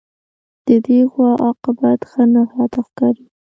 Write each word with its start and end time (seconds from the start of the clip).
د 0.67 0.69
دې 0.85 0.99
غوا 1.11 1.31
عاقبت 1.43 1.99
ښه 2.09 2.23
نه 2.33 2.41
راته 2.53 2.79
ښکاري 2.87 3.25